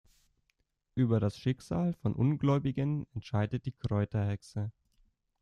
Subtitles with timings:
[0.95, 4.71] Über das Schicksal von Ungläubigen entscheidet die Kräuterhexe.